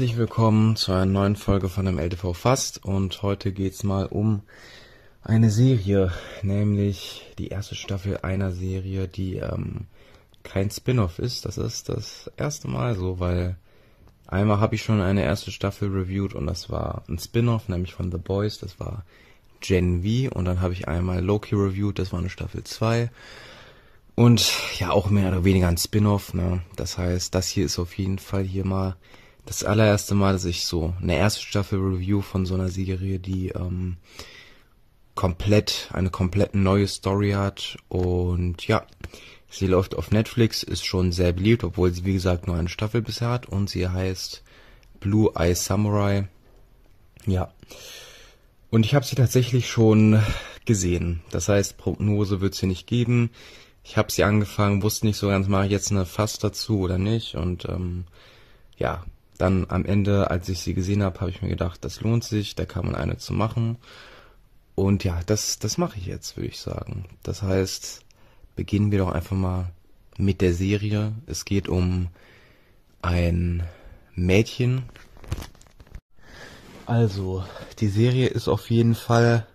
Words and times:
herzlich 0.00 0.16
willkommen 0.16 0.76
zu 0.76 0.92
einer 0.92 1.04
neuen 1.04 1.36
Folge 1.36 1.68
von 1.68 1.84
dem 1.84 1.98
LTV 1.98 2.32
Fast 2.32 2.82
und 2.82 3.20
heute 3.20 3.52
geht's 3.52 3.84
mal 3.84 4.06
um 4.06 4.40
eine 5.22 5.50
Serie, 5.50 6.10
nämlich 6.40 7.26
die 7.36 7.48
erste 7.48 7.74
Staffel 7.74 8.16
einer 8.22 8.50
Serie, 8.50 9.08
die 9.08 9.36
ähm, 9.36 9.88
kein 10.42 10.70
Spin-off 10.70 11.18
ist. 11.18 11.44
Das 11.44 11.58
ist 11.58 11.90
das 11.90 12.30
erste 12.38 12.66
Mal 12.66 12.96
so, 12.96 13.20
weil 13.20 13.58
einmal 14.26 14.58
habe 14.58 14.74
ich 14.74 14.82
schon 14.82 15.02
eine 15.02 15.22
erste 15.22 15.50
Staffel 15.50 15.90
reviewed 15.90 16.32
und 16.32 16.46
das 16.46 16.70
war 16.70 17.02
ein 17.06 17.18
Spin-off, 17.18 17.68
nämlich 17.68 17.92
von 17.92 18.10
The 18.10 18.16
Boys, 18.16 18.58
das 18.58 18.80
war 18.80 19.04
Gen 19.60 20.02
V 20.02 20.34
und 20.34 20.46
dann 20.46 20.62
habe 20.62 20.72
ich 20.72 20.88
einmal 20.88 21.22
Loki 21.22 21.54
reviewed, 21.54 21.98
das 21.98 22.10
war 22.10 22.20
eine 22.20 22.30
Staffel 22.30 22.64
2 22.64 23.10
und 24.14 24.50
ja 24.78 24.92
auch 24.92 25.10
mehr 25.10 25.28
oder 25.28 25.44
weniger 25.44 25.68
ein 25.68 25.76
Spin-off, 25.76 26.32
ne? 26.32 26.62
Das 26.76 26.96
heißt, 26.96 27.34
das 27.34 27.48
hier 27.48 27.66
ist 27.66 27.78
auf 27.78 27.98
jeden 27.98 28.18
Fall 28.18 28.44
hier 28.44 28.64
mal 28.64 28.96
das 29.46 29.64
allererste 29.64 30.14
Mal, 30.14 30.32
dass 30.32 30.44
ich 30.44 30.66
so 30.66 30.94
eine 31.00 31.16
erste 31.16 31.42
Staffel 31.42 31.80
Review 31.80 32.20
von 32.20 32.46
so 32.46 32.54
einer 32.54 32.68
Serie, 32.68 33.18
die 33.18 33.48
ähm, 33.48 33.96
komplett, 35.14 35.90
eine 35.92 36.10
komplett 36.10 36.54
neue 36.54 36.86
Story 36.86 37.32
hat. 37.32 37.76
Und 37.88 38.66
ja, 38.66 38.86
sie 39.50 39.66
läuft 39.66 39.94
auf 39.94 40.10
Netflix, 40.10 40.62
ist 40.62 40.84
schon 40.84 41.12
sehr 41.12 41.32
beliebt, 41.32 41.64
obwohl 41.64 41.92
sie 41.92 42.04
wie 42.04 42.12
gesagt 42.12 42.46
nur 42.46 42.56
eine 42.56 42.68
Staffel 42.68 43.02
bisher 43.02 43.28
hat. 43.28 43.46
Und 43.46 43.70
sie 43.70 43.88
heißt 43.88 44.42
Blue 45.00 45.32
Eye 45.34 45.54
Samurai. 45.54 46.28
Ja. 47.26 47.52
Und 48.70 48.86
ich 48.86 48.94
habe 48.94 49.04
sie 49.04 49.16
tatsächlich 49.16 49.68
schon 49.68 50.22
gesehen. 50.64 51.22
Das 51.30 51.48
heißt, 51.48 51.76
Prognose 51.76 52.40
wird 52.40 52.54
sie 52.54 52.66
nicht 52.66 52.86
geben. 52.86 53.30
Ich 53.82 53.96
habe 53.96 54.12
sie 54.12 54.22
angefangen, 54.22 54.82
wusste 54.82 55.06
nicht 55.06 55.16
so 55.16 55.28
ganz, 55.28 55.48
mache 55.48 55.66
ich 55.66 55.72
jetzt 55.72 55.90
eine 55.90 56.06
Fass 56.06 56.38
dazu 56.38 56.80
oder 56.80 56.98
nicht. 56.98 57.34
Und 57.34 57.64
ähm, 57.64 58.04
ja, 58.76 59.04
dann 59.40 59.66
am 59.68 59.84
Ende, 59.84 60.30
als 60.30 60.48
ich 60.48 60.60
sie 60.60 60.74
gesehen 60.74 61.02
habe, 61.02 61.20
habe 61.20 61.30
ich 61.30 61.42
mir 61.42 61.48
gedacht, 61.48 61.84
das 61.84 62.00
lohnt 62.00 62.24
sich, 62.24 62.54
da 62.54 62.66
kann 62.66 62.84
man 62.86 62.94
eine 62.94 63.16
zu 63.16 63.32
machen. 63.32 63.78
Und 64.74 65.04
ja, 65.04 65.20
das, 65.26 65.58
das 65.58 65.78
mache 65.78 65.98
ich 65.98 66.06
jetzt, 66.06 66.36
würde 66.36 66.48
ich 66.48 66.60
sagen. 66.60 67.06
Das 67.22 67.42
heißt, 67.42 68.02
beginnen 68.56 68.90
wir 68.90 68.98
doch 68.98 69.12
einfach 69.12 69.36
mal 69.36 69.70
mit 70.16 70.40
der 70.40 70.54
Serie. 70.54 71.12
Es 71.26 71.44
geht 71.44 71.68
um 71.68 72.08
ein 73.02 73.62
Mädchen. 74.14 74.82
Also, 76.86 77.44
die 77.78 77.88
Serie 77.88 78.28
ist 78.28 78.48
auf 78.48 78.70
jeden 78.70 78.94
Fall 78.94 79.46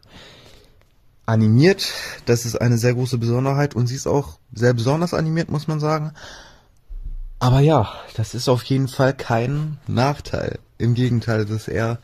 animiert. 1.25 1.91
Das 2.25 2.45
ist 2.45 2.56
eine 2.56 2.78
sehr 2.78 2.94
große 2.94 3.17
Besonderheit 3.17 3.75
und 3.75 3.88
sie 3.88 3.95
ist 3.95 4.08
auch 4.08 4.39
sehr 4.53 4.73
besonders 4.73 5.13
animiert, 5.13 5.50
muss 5.50 5.67
man 5.67 5.80
sagen. 5.80 6.13
Aber 7.39 7.59
ja, 7.59 7.94
das 8.16 8.33
ist 8.33 8.47
auf 8.47 8.64
jeden 8.64 8.88
Fall 8.88 9.14
kein 9.14 9.78
Nachteil. 9.88 10.59
Im 10.78 10.94
Gegenteil, 10.94 11.45
das 11.45 11.64
ist 11.64 11.67
eher 11.67 12.00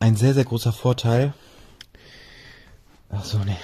ein 0.00 0.16
sehr, 0.16 0.34
sehr 0.34 0.44
großer 0.44 0.72
Vorteil. 0.72 1.34
Ach 3.10 3.24
so, 3.24 3.38
nee. 3.38 3.56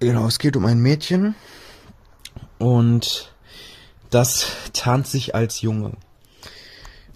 Genau, 0.00 0.26
es 0.26 0.38
geht 0.38 0.56
um 0.56 0.66
ein 0.66 0.78
Mädchen 0.78 1.34
und 2.58 3.32
das 4.10 4.46
tarnt 4.72 5.06
sich 5.06 5.34
als 5.34 5.60
Junge, 5.60 5.92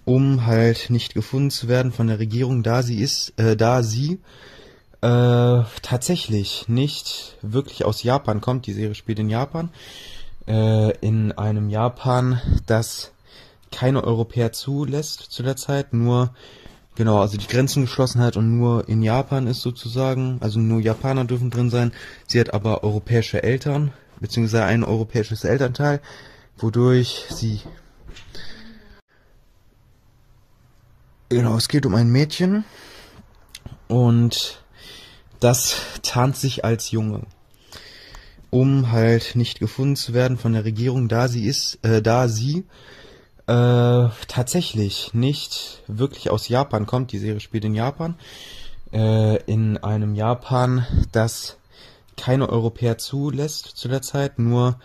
um 0.05 0.47
halt 0.47 0.91
nicht 0.91 1.15
gefunden 1.15 1.51
zu 1.51 1.69
werden 1.69 1.93
von 1.93 2.09
der 2.09 2.19
Regierung, 2.19 2.63
da 2.63 2.83
sie 2.83 3.01
ist, 3.01 3.39
äh, 3.39 3.57
da 3.57 3.83
sie 3.83 4.21
äh, 5.01 5.63
tatsächlich 5.83 6.69
nicht 6.69 7.37
wirklich 7.43 7.85
aus 7.85 8.03
Japan 8.03 8.41
kommt. 8.41 8.67
Die 8.67 8.73
Serie 8.73 8.95
spielt 8.95 9.19
in 9.19 9.31
Japan 9.31 9.71
äh, 10.47 10.97
in 10.99 11.33
einem 11.33 11.71
Japan, 11.71 12.41
das 12.67 13.13
keine 13.71 14.05
Europäer 14.05 14.53
zulässt 14.53 15.21
zu 15.21 15.43
der 15.43 15.57
Zeit, 15.57 15.93
nur 15.93 16.35
genau, 16.95 17.21
also 17.21 17.39
die 17.39 17.47
Grenzen 17.47 17.83
geschlossen 17.83 18.21
hat 18.21 18.37
und 18.37 18.59
nur 18.59 18.89
in 18.89 19.03
Japan 19.03 19.47
ist 19.47 19.63
sozusagen, 19.63 20.39
also 20.41 20.59
nur 20.61 20.81
Japaner 20.81 21.25
dürfen 21.25 21.51
drin 21.51 21.71
sein. 21.71 21.93
Sie 22.27 22.39
hat 22.39 22.53
aber 22.55 22.85
europäische 22.85 23.43
Eltern, 23.43 23.93
beziehungsweise 24.21 24.65
ein 24.65 24.85
europäisches 24.85 25.45
Elternteil, 25.45 26.01
wodurch 26.57 27.27
sie 27.31 27.61
Genau, 31.29 31.57
es 31.57 31.69
geht 31.69 31.87
um 31.87 31.95
ein 31.95 32.11
Mädchen 32.11 32.67
und 33.89 34.63
das 35.41 35.77
tarnt 36.03 36.37
sich 36.37 36.63
als 36.63 36.91
Junge 36.91 37.23
um 38.53 38.93
halt 38.93 39.35
nicht 39.35 39.61
gefunden 39.61 39.97
zu 39.97 40.13
werden 40.13 40.37
von 40.37 40.53
der 40.53 40.67
Regierung, 40.67 41.09
da 41.09 41.27
sie 41.27 41.47
ist, 41.47 41.79
äh, 41.83 42.03
da 42.03 42.29
sie 42.29 42.65
äh, 43.47 44.09
tatsächlich 44.29 45.15
nicht 45.15 45.83
wirklich 45.89 46.29
aus 46.29 46.49
Japan 46.49 46.85
kommt. 46.85 47.13
Die 47.13 47.19
Serie 47.19 47.41
spielt 47.41 47.65
in 47.65 47.75
Japan, 47.75 48.15
äh, 48.93 49.43
in 49.45 49.79
einem 49.79 50.15
Japan, 50.15 50.87
das 51.13 51.57
keine 52.19 52.47
Europäer 52.51 52.99
zulässt 52.99 53.69
zu 53.69 53.89
der 53.89 54.03
Zeit, 54.03 54.39
nur 54.39 54.79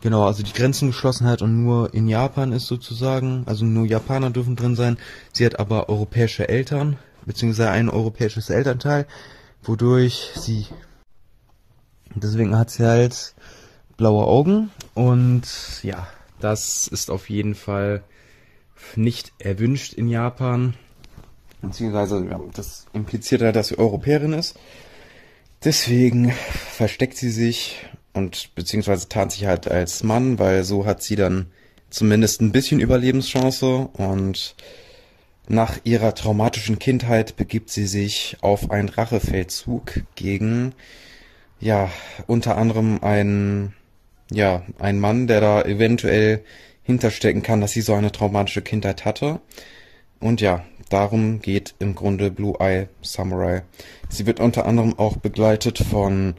genau, 0.00 0.24
also 0.24 0.42
die 0.42 0.54
Grenzen 0.54 0.88
geschlossen 0.88 1.26
hat 1.26 1.42
und 1.42 1.62
nur 1.62 1.92
in 1.92 2.08
Japan 2.08 2.52
ist 2.52 2.66
sozusagen, 2.66 3.42
also 3.44 3.66
nur 3.66 3.84
Japaner 3.84 4.30
dürfen 4.30 4.56
drin 4.56 4.74
sein. 4.74 4.96
Sie 5.34 5.44
hat 5.44 5.60
aber 5.60 5.90
europäische 5.90 6.48
Eltern, 6.48 6.96
beziehungsweise 7.26 7.68
ein 7.68 7.90
europäisches 7.90 8.48
Elternteil, 8.48 9.06
wodurch 9.62 10.30
sie 10.34 10.66
Deswegen 12.14 12.56
hat 12.56 12.70
sie 12.70 12.86
halt 12.86 13.34
blaue 13.96 14.26
Augen 14.26 14.70
und 14.94 15.42
ja, 15.82 16.06
das 16.40 16.88
ist 16.88 17.10
auf 17.10 17.30
jeden 17.30 17.54
Fall 17.54 18.02
nicht 18.96 19.32
erwünscht 19.38 19.94
in 19.94 20.08
Japan. 20.08 20.74
Beziehungsweise, 21.60 22.26
ja, 22.28 22.40
das 22.54 22.86
impliziert 22.92 23.42
halt, 23.42 23.56
dass 23.56 23.68
sie 23.68 23.78
Europäerin 23.78 24.32
ist. 24.32 24.58
Deswegen 25.64 26.32
versteckt 26.32 27.16
sie 27.16 27.30
sich 27.30 27.86
und 28.12 28.54
beziehungsweise 28.54 29.08
tarnt 29.08 29.32
sich 29.32 29.46
halt 29.46 29.70
als 29.70 30.02
Mann, 30.02 30.38
weil 30.38 30.64
so 30.64 30.84
hat 30.84 31.02
sie 31.02 31.14
dann 31.14 31.46
zumindest 31.88 32.40
ein 32.40 32.52
bisschen 32.52 32.80
Überlebenschance 32.80 33.88
und 33.92 34.56
nach 35.48 35.78
ihrer 35.84 36.14
traumatischen 36.14 36.78
Kindheit 36.78 37.36
begibt 37.36 37.70
sie 37.70 37.86
sich 37.86 38.36
auf 38.40 38.70
einen 38.70 38.88
Rachefeldzug 38.88 40.02
gegen 40.14 40.74
ja, 41.62 41.90
unter 42.26 42.58
anderem 42.58 42.98
ein, 43.02 43.72
ja, 44.30 44.62
ein 44.80 44.98
Mann, 44.98 45.28
der 45.28 45.40
da 45.40 45.62
eventuell 45.62 46.44
hinterstecken 46.82 47.42
kann, 47.42 47.60
dass 47.60 47.70
sie 47.70 47.82
so 47.82 47.94
eine 47.94 48.10
traumatische 48.10 48.62
Kindheit 48.62 49.04
hatte. 49.04 49.40
Und 50.18 50.40
ja, 50.40 50.64
darum 50.90 51.40
geht 51.40 51.74
im 51.78 51.94
Grunde 51.94 52.32
Blue 52.32 52.58
Eye 52.58 52.88
Samurai. 53.00 53.62
Sie 54.08 54.26
wird 54.26 54.40
unter 54.40 54.66
anderem 54.66 54.98
auch 54.98 55.16
begleitet 55.16 55.78
von 55.78 56.34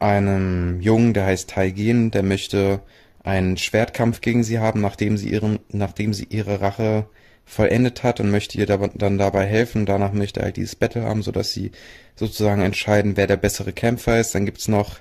einem 0.00 0.80
Jungen, 0.80 1.14
der 1.14 1.26
heißt 1.26 1.50
Taigen, 1.50 2.10
der 2.10 2.24
möchte 2.24 2.80
einen 3.22 3.56
Schwertkampf 3.56 4.20
gegen 4.20 4.42
sie 4.42 4.58
haben, 4.58 4.80
nachdem 4.80 5.16
sie 5.16 5.30
ihren, 5.30 5.60
nachdem 5.70 6.12
sie 6.12 6.24
ihre 6.24 6.60
Rache 6.60 7.06
vollendet 7.46 8.02
hat 8.02 8.20
und 8.20 8.30
möchte 8.30 8.58
ihr 8.58 8.66
dann 8.66 9.18
dabei 9.18 9.46
helfen. 9.46 9.86
Danach 9.86 10.12
möchte 10.12 10.40
er 10.40 10.46
halt 10.46 10.56
dieses 10.56 10.74
Battle 10.74 11.02
haben, 11.02 11.22
sodass 11.22 11.52
sie 11.52 11.70
sozusagen 12.16 12.60
entscheiden, 12.60 13.16
wer 13.16 13.28
der 13.28 13.36
bessere 13.36 13.72
Kämpfer 13.72 14.20
ist. 14.20 14.34
Dann 14.34 14.44
gibt's 14.44 14.68
noch 14.68 14.98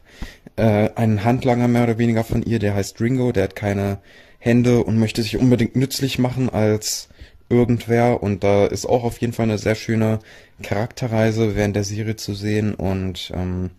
äh, 0.56 0.90
einen 0.96 1.24
Handlanger 1.24 1.68
mehr 1.68 1.84
oder 1.84 1.98
weniger 1.98 2.24
von 2.24 2.44
ihr, 2.44 2.60
der 2.60 2.76
heißt 2.76 3.02
Ringo, 3.02 3.32
der 3.32 3.46
hat 3.46 3.56
keine 3.56 3.97
Hände 4.38 4.84
und 4.84 5.00
möchte 5.00 5.24
sich 5.24 5.38
unbedingt 5.38 5.76
nützlich 5.76 6.20
machen 6.20 6.50
als 6.50 7.09
irgendwer. 7.50 8.22
Und 8.22 8.44
da 8.44 8.68
ist 8.68 8.86
auch 8.86 9.03
auf 9.03 9.18
jeden 9.18 9.34
Fall 9.34 9.46
eine 9.46 9.58
sehr 9.58 9.76
schöne 9.76 10.20
Charakterreise 10.62 11.56
während 11.56 11.76
der 11.76 11.84
Serie 11.84 12.16
zu 12.16 12.36
sehen. 12.36 12.76
Und 12.76 13.32
ähm, 13.34 13.72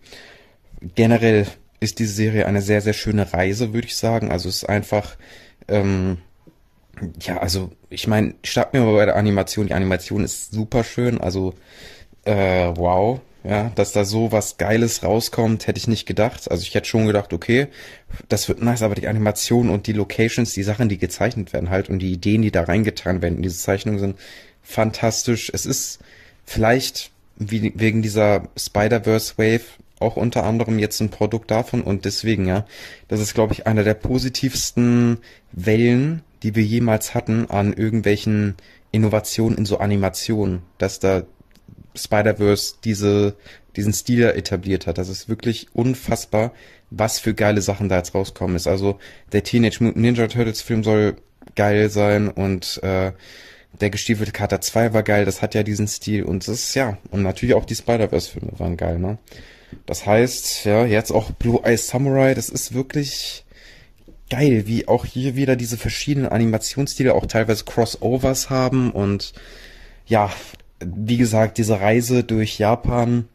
generell 0.95 1.47
ist 1.79 1.99
diese 1.99 2.13
Serie 2.13 2.47
eine 2.47 2.61
sehr, 2.61 2.81
sehr 2.81 2.93
schöne 2.93 3.33
Reise, 3.33 3.73
würde 3.73 3.87
ich 3.87 3.95
sagen. 3.95 4.29
Also 4.29 4.49
es 4.49 4.57
ist 4.57 4.69
einfach 4.69 5.15
ähm, 5.69 6.17
ja, 7.21 7.37
also 7.37 7.71
ich 7.89 8.07
meine, 8.07 8.35
starten 8.43 8.77
wir 8.77 8.85
mal 8.85 8.95
bei 8.95 9.05
der 9.05 9.15
Animation. 9.15 9.67
Die 9.67 9.73
Animation 9.73 10.23
ist 10.23 10.51
super 10.51 10.83
schön, 10.83 11.19
also 11.19 11.53
äh, 12.25 12.71
wow, 12.75 13.19
ja, 13.43 13.71
dass 13.75 13.93
da 13.93 14.03
so 14.03 14.31
was 14.31 14.57
Geiles 14.57 15.03
rauskommt, 15.03 15.67
hätte 15.67 15.77
ich 15.77 15.87
nicht 15.87 16.05
gedacht. 16.05 16.49
Also 16.51 16.63
ich 16.63 16.73
hätte 16.75 16.87
schon 16.87 17.07
gedacht, 17.07 17.33
okay, 17.33 17.67
das 18.29 18.47
wird 18.49 18.61
nice, 18.61 18.81
aber 18.81 18.95
die 18.95 19.07
Animation 19.07 19.69
und 19.69 19.87
die 19.87 19.93
Locations, 19.93 20.53
die 20.53 20.63
Sachen, 20.63 20.89
die 20.89 20.97
gezeichnet 20.97 21.53
werden 21.53 21.69
halt 21.69 21.89
und 21.89 21.99
die 21.99 22.11
Ideen, 22.11 22.41
die 22.41 22.51
da 22.51 22.63
reingetan 22.63 23.21
werden 23.21 23.37
in 23.37 23.43
diese 23.43 23.57
Zeichnungen 23.57 23.99
sind 23.99 24.17
fantastisch. 24.67 25.49
Es 25.53 25.65
ist 25.65 25.99
vielleicht 26.45 27.11
wie, 27.37 27.71
wegen 27.75 28.01
dieser 28.01 28.49
Spider-Verse 28.57 29.37
Wave 29.37 29.61
auch 29.99 30.17
unter 30.17 30.43
anderem 30.43 30.77
jetzt 30.77 30.99
ein 30.99 31.09
Produkt 31.09 31.49
davon 31.49 31.81
und 31.81 32.05
deswegen, 32.05 32.47
ja, 32.47 32.65
das 33.07 33.19
ist, 33.19 33.33
glaube 33.33 33.53
ich, 33.53 33.65
einer 33.65 33.83
der 33.83 33.95
positivsten 33.95 35.19
Wellen, 35.51 36.21
die 36.43 36.55
wir 36.55 36.63
jemals 36.63 37.13
hatten 37.13 37.49
an 37.49 37.73
irgendwelchen 37.73 38.55
Innovationen 38.91 39.57
in 39.57 39.65
so 39.65 39.77
Animationen, 39.77 40.61
dass 40.77 40.99
da 40.99 41.23
Spider-Verse 41.95 42.75
diese, 42.83 43.35
diesen 43.75 43.93
Stil 43.93 44.23
etabliert 44.23 44.87
hat. 44.87 44.97
Das 44.97 45.09
ist 45.09 45.29
wirklich 45.29 45.67
unfassbar, 45.73 46.53
was 46.89 47.19
für 47.19 47.33
geile 47.33 47.61
Sachen 47.61 47.89
da 47.89 47.97
jetzt 47.97 48.13
rauskommen 48.15 48.55
ist. 48.55 48.67
Also 48.67 48.99
der 49.31 49.43
Teenage 49.43 49.83
Mutant 49.83 50.01
Ninja 50.01 50.27
Turtles 50.27 50.61
Film 50.61 50.83
soll 50.83 51.15
geil 51.55 51.89
sein 51.89 52.29
und 52.29 52.81
äh, 52.83 53.11
der 53.79 53.89
gestiefelte 53.89 54.31
Kater 54.31 54.61
2 54.61 54.93
war 54.93 55.03
geil, 55.03 55.25
das 55.25 55.41
hat 55.41 55.53
ja 55.53 55.63
diesen 55.63 55.87
Stil 55.87 56.23
und 56.23 56.47
das 56.47 56.55
ist 56.55 56.75
ja, 56.75 56.97
und 57.11 57.23
natürlich 57.23 57.55
auch 57.55 57.65
die 57.65 57.75
Spider-Verse-Filme 57.75 58.59
waren 58.59 58.77
geil, 58.77 58.99
ne? 58.99 59.17
Das 59.85 60.05
heißt, 60.05 60.65
ja, 60.65 60.85
jetzt 60.85 61.11
auch 61.11 61.31
Blue 61.31 61.61
Eyes 61.63 61.87
Samurai, 61.87 62.33
das 62.33 62.49
ist 62.49 62.73
wirklich 62.73 63.43
geil, 64.29 64.63
wie 64.67 64.87
auch 64.87 65.05
hier 65.05 65.35
wieder 65.35 65.55
diese 65.55 65.77
verschiedenen 65.77 66.29
Animationsstile 66.29 67.13
auch 67.13 67.25
teilweise 67.25 67.65
Crossovers 67.65 68.49
haben 68.49 68.91
und 68.91 69.33
ja, 70.05 70.31
wie 70.79 71.17
gesagt, 71.17 71.57
diese 71.57 71.79
Reise 71.79 72.23
durch 72.23 72.59
Japan, 72.59 73.27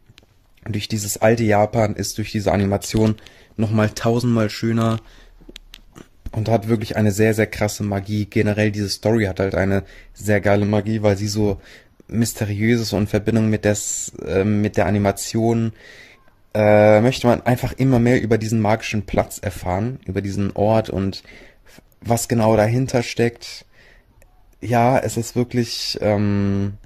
durch 0.65 0.87
dieses 0.87 1.17
alte 1.17 1.43
Japan 1.43 1.95
ist 1.95 2.17
durch 2.17 2.31
diese 2.31 2.51
Animation 2.51 3.15
nochmal 3.57 3.89
tausendmal 3.89 4.49
schöner 4.49 4.99
und 6.31 6.49
hat 6.49 6.67
wirklich 6.67 6.95
eine 6.95 7.11
sehr, 7.11 7.33
sehr 7.33 7.47
krasse 7.47 7.83
Magie. 7.83 8.25
Generell 8.25 8.71
diese 8.71 8.89
Story 8.89 9.25
hat 9.25 9.39
halt 9.39 9.55
eine 9.55 9.83
sehr 10.13 10.41
geile 10.41 10.65
Magie, 10.65 11.03
weil 11.03 11.17
sie 11.17 11.27
so 11.27 11.61
mysteriöses 12.07 12.93
und 12.93 13.01
in 13.01 13.07
Verbindung 13.07 13.49
mit, 13.49 13.65
des, 13.65 14.13
äh, 14.25 14.43
mit 14.43 14.77
der 14.77 14.87
Animation 14.87 15.73
äh, 16.53 17.01
möchte 17.01 17.27
man 17.27 17.41
einfach 17.41 17.73
immer 17.73 17.99
mehr 17.99 18.21
über 18.21 18.37
diesen 18.37 18.61
magischen 18.61 19.05
Platz 19.05 19.39
erfahren, 19.39 19.99
über 20.05 20.21
diesen 20.21 20.51
Ort 20.55 20.89
und 20.89 21.23
was 22.01 22.27
genau 22.27 22.55
dahinter 22.55 23.03
steckt. 23.03 23.65
Ja, 24.61 24.97
es 24.99 25.17
ist 25.17 25.35
wirklich, 25.35 25.97
ähm, 26.01 26.77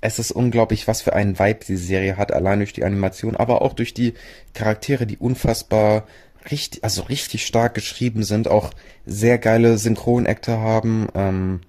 es 0.00 0.18
ist 0.18 0.32
unglaublich, 0.32 0.88
was 0.88 1.02
für 1.02 1.12
einen 1.12 1.38
Vibe 1.38 1.64
die 1.66 1.76
Serie 1.76 2.16
hat, 2.16 2.32
allein 2.32 2.58
durch 2.58 2.72
die 2.72 2.84
Animation, 2.84 3.36
aber 3.36 3.62
auch 3.62 3.74
durch 3.74 3.94
die 3.94 4.14
Charaktere, 4.54 5.06
die 5.06 5.18
unfassbar 5.18 6.06
richtig, 6.50 6.82
also 6.84 7.02
richtig 7.02 7.46
stark 7.46 7.74
geschrieben 7.74 8.22
sind, 8.22 8.48
auch 8.48 8.70
sehr 9.06 9.38
geile 9.38 9.78
Synchronakte 9.78 10.58
haben. 10.58 11.08
Ähm, 11.14 11.60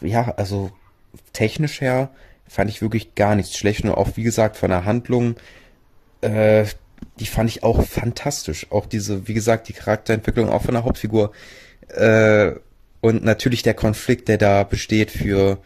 ja, 0.00 0.34
also 0.36 0.70
technisch 1.32 1.80
her 1.80 2.10
fand 2.46 2.70
ich 2.70 2.82
wirklich 2.82 3.14
gar 3.14 3.34
nichts 3.34 3.56
schlecht. 3.56 3.84
Nur 3.84 3.98
auch, 3.98 4.10
wie 4.16 4.22
gesagt, 4.22 4.56
von 4.56 4.70
der 4.70 4.84
Handlung, 4.84 5.36
äh, 6.20 6.64
die 7.20 7.26
fand 7.26 7.50
ich 7.50 7.62
auch 7.62 7.84
fantastisch. 7.84 8.66
Auch 8.70 8.86
diese, 8.86 9.28
wie 9.28 9.34
gesagt, 9.34 9.68
die 9.68 9.72
Charakterentwicklung 9.72 10.48
auch 10.48 10.62
von 10.62 10.74
der 10.74 10.84
Hauptfigur. 10.84 11.32
Äh, 11.88 12.52
und 13.00 13.24
natürlich 13.24 13.62
der 13.62 13.74
Konflikt, 13.74 14.28
der 14.28 14.38
da 14.38 14.64
besteht 14.64 15.10
für 15.10 15.58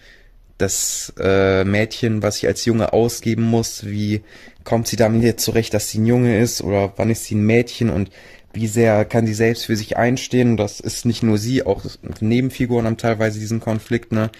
das 0.58 1.12
äh, 1.18 1.64
Mädchen, 1.64 2.22
was 2.22 2.38
ich 2.38 2.46
als 2.46 2.64
Junge 2.64 2.92
ausgeben 2.92 3.42
muss, 3.42 3.86
wie 3.86 4.22
kommt 4.64 4.86
sie 4.86 4.96
damit 4.96 5.22
jetzt 5.22 5.42
zurecht, 5.42 5.74
dass 5.74 5.90
sie 5.90 5.98
ein 5.98 6.06
Junge 6.06 6.38
ist 6.38 6.62
oder 6.62 6.92
wann 6.96 7.10
ist 7.10 7.24
sie 7.24 7.34
ein 7.34 7.44
Mädchen 7.44 7.90
und 7.90 8.10
wie 8.52 8.66
sehr 8.66 9.04
kann 9.06 9.26
sie 9.26 9.34
selbst 9.34 9.66
für 9.66 9.76
sich 9.76 9.96
einstehen. 9.96 10.56
Das 10.56 10.78
ist 10.78 11.06
nicht 11.06 11.22
nur 11.22 11.38
sie, 11.38 11.64
auch 11.64 11.84
Nebenfiguren 12.20 12.86
haben 12.86 12.98
teilweise 12.98 13.40
diesen 13.40 13.60
Konflikt, 13.60 14.12
ne? 14.12 14.30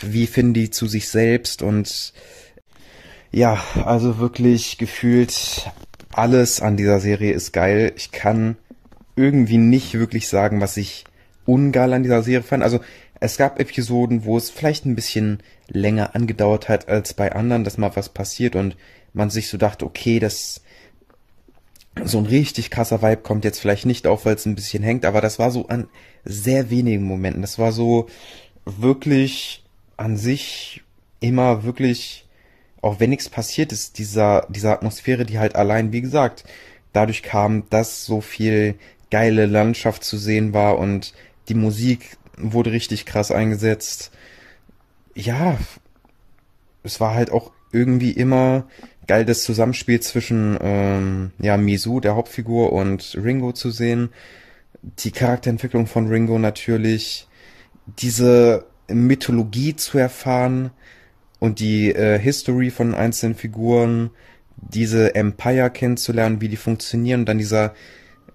Wie 0.00 0.26
finden 0.26 0.54
die 0.54 0.70
zu 0.70 0.86
sich 0.86 1.08
selbst 1.08 1.62
und 1.62 2.12
ja, 3.36 3.62
also 3.84 4.16
wirklich 4.18 4.78
gefühlt 4.78 5.70
alles 6.10 6.62
an 6.62 6.78
dieser 6.78 7.00
Serie 7.00 7.32
ist 7.32 7.52
geil. 7.52 7.92
Ich 7.94 8.10
kann 8.10 8.56
irgendwie 9.14 9.58
nicht 9.58 9.92
wirklich 9.92 10.28
sagen, 10.28 10.62
was 10.62 10.78
ich 10.78 11.04
ungeil 11.44 11.92
an 11.92 12.02
dieser 12.02 12.22
Serie 12.22 12.42
fand. 12.42 12.62
Also 12.62 12.80
es 13.20 13.36
gab 13.36 13.60
Episoden, 13.60 14.24
wo 14.24 14.38
es 14.38 14.48
vielleicht 14.48 14.86
ein 14.86 14.94
bisschen 14.94 15.42
länger 15.68 16.14
angedauert 16.14 16.70
hat 16.70 16.88
als 16.88 17.12
bei 17.12 17.30
anderen, 17.32 17.62
dass 17.62 17.76
mal 17.76 17.94
was 17.94 18.08
passiert 18.08 18.56
und 18.56 18.74
man 19.12 19.28
sich 19.28 19.50
so 19.50 19.58
dachte, 19.58 19.84
okay, 19.84 20.18
das 20.18 20.62
so 22.04 22.16
ein 22.16 22.26
richtig 22.26 22.70
krasser 22.70 23.02
Vibe 23.02 23.20
kommt 23.22 23.44
jetzt 23.44 23.58
vielleicht 23.58 23.84
nicht 23.84 24.06
auf, 24.06 24.24
weil 24.24 24.36
es 24.36 24.46
ein 24.46 24.54
bisschen 24.54 24.82
hängt, 24.82 25.04
aber 25.04 25.20
das 25.20 25.38
war 25.38 25.50
so 25.50 25.68
an 25.68 25.88
sehr 26.24 26.70
wenigen 26.70 27.04
Momenten. 27.04 27.42
Das 27.42 27.58
war 27.58 27.72
so 27.72 28.06
wirklich 28.64 29.62
an 29.98 30.16
sich 30.16 30.82
immer 31.20 31.64
wirklich, 31.64 32.25
auch 32.86 33.00
wenn 33.00 33.10
nichts 33.10 33.28
passiert 33.28 33.72
ist, 33.72 33.98
dieser, 33.98 34.46
dieser 34.48 34.72
Atmosphäre, 34.72 35.24
die 35.24 35.38
halt 35.38 35.56
allein, 35.56 35.92
wie 35.92 36.00
gesagt, 36.00 36.44
dadurch 36.92 37.22
kam, 37.22 37.68
dass 37.70 38.04
so 38.04 38.20
viel 38.20 38.76
geile 39.10 39.46
Landschaft 39.46 40.04
zu 40.04 40.16
sehen 40.16 40.54
war 40.54 40.78
und 40.78 41.12
die 41.48 41.54
Musik 41.54 42.16
wurde 42.36 42.72
richtig 42.72 43.06
krass 43.06 43.30
eingesetzt. 43.30 44.10
Ja, 45.14 45.58
es 46.82 47.00
war 47.00 47.14
halt 47.14 47.30
auch 47.30 47.50
irgendwie 47.72 48.12
immer 48.12 48.68
geil, 49.06 49.24
das 49.24 49.44
Zusammenspiel 49.44 50.00
zwischen 50.00 50.58
ähm, 50.60 51.30
ja 51.38 51.56
Misu, 51.56 52.00
der 52.00 52.16
Hauptfigur, 52.16 52.72
und 52.72 53.16
Ringo 53.22 53.52
zu 53.52 53.70
sehen. 53.70 54.10
Die 54.82 55.10
Charakterentwicklung 55.10 55.86
von 55.86 56.08
Ringo 56.08 56.38
natürlich, 56.38 57.26
diese 57.98 58.66
Mythologie 58.88 59.74
zu 59.74 59.98
erfahren 59.98 60.70
und 61.38 61.60
die 61.60 61.92
äh, 61.92 62.18
History 62.18 62.70
von 62.70 62.94
einzelnen 62.94 63.34
Figuren, 63.34 64.10
diese 64.56 65.14
Empire 65.14 65.70
kennenzulernen, 65.70 66.40
wie 66.40 66.48
die 66.48 66.56
funktionieren, 66.56 67.20
und 67.20 67.28
dann 67.28 67.38
dieser 67.38 67.74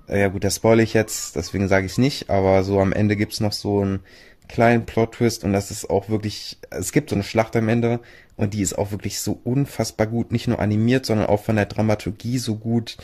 ja 0.07 0.27
gut, 0.27 0.43
das 0.43 0.57
spoil 0.57 0.81
ich 0.81 0.93
jetzt, 0.93 1.35
deswegen 1.35 1.67
sage 1.67 1.85
ich 1.85 1.97
nicht, 1.97 2.29
aber 2.29 2.63
so 2.63 2.79
am 2.79 2.91
Ende 2.91 3.15
gibt's 3.15 3.39
noch 3.39 3.53
so 3.53 3.79
einen 3.79 4.01
kleinen 4.49 4.85
Plot-Twist 4.85 5.43
und 5.45 5.53
das 5.53 5.71
ist 5.71 5.89
auch 5.89 6.09
wirklich, 6.09 6.57
es 6.69 6.91
gibt 6.91 7.09
so 7.09 7.15
eine 7.15 7.23
Schlacht 7.23 7.55
am 7.55 7.69
Ende 7.69 8.01
und 8.35 8.53
die 8.53 8.61
ist 8.61 8.77
auch 8.77 8.91
wirklich 8.91 9.21
so 9.21 9.39
unfassbar 9.43 10.07
gut, 10.07 10.31
nicht 10.31 10.47
nur 10.47 10.59
animiert, 10.59 11.05
sondern 11.05 11.27
auch 11.27 11.41
von 11.41 11.55
der 11.55 11.65
Dramaturgie 11.65 12.37
so 12.37 12.57
gut, 12.57 12.97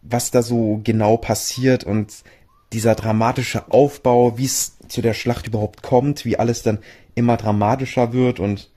was 0.00 0.30
da 0.30 0.42
so 0.42 0.80
genau 0.82 1.18
passiert 1.18 1.84
und 1.84 2.14
dieser 2.72 2.94
dramatische 2.94 3.70
Aufbau, 3.70 4.38
wie 4.38 4.46
es 4.46 4.78
zu 4.88 5.02
der 5.02 5.12
Schlacht 5.12 5.46
überhaupt 5.46 5.82
kommt, 5.82 6.24
wie 6.24 6.38
alles 6.38 6.62
dann 6.62 6.78
immer 7.14 7.36
dramatischer 7.36 8.14
wird 8.14 8.40
und 8.40 8.70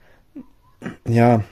ja, 1.07 1.43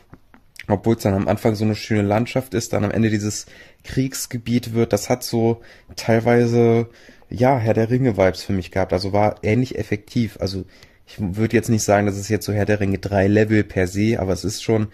obwohl 0.67 0.95
es 0.95 1.03
dann 1.03 1.13
am 1.13 1.27
Anfang 1.27 1.55
so 1.55 1.65
eine 1.65 1.75
schöne 1.75 2.01
Landschaft 2.03 2.53
ist, 2.53 2.73
dann 2.73 2.83
am 2.83 2.91
Ende 2.91 3.09
dieses 3.09 3.45
Kriegsgebiet 3.83 4.73
wird, 4.73 4.93
das 4.93 5.09
hat 5.09 5.23
so 5.23 5.61
teilweise, 5.95 6.89
ja, 7.29 7.57
Herr 7.57 7.73
der 7.73 7.89
Ringe-Vibes 7.89 8.43
für 8.43 8.53
mich 8.53 8.71
gehabt. 8.71 8.93
Also 8.93 9.13
war 9.13 9.35
ähnlich 9.43 9.77
effektiv. 9.77 10.37
Also 10.39 10.65
ich 11.05 11.15
würde 11.19 11.55
jetzt 11.55 11.69
nicht 11.69 11.83
sagen, 11.83 12.05
dass 12.05 12.17
es 12.17 12.29
jetzt 12.29 12.45
so 12.45 12.53
Herr 12.53 12.65
der 12.65 12.79
Ringe 12.79 12.99
3 12.99 13.27
Level 13.27 13.63
per 13.63 13.87
se, 13.87 14.17
aber 14.19 14.33
es 14.33 14.43
ist 14.43 14.63
schon, 14.63 14.87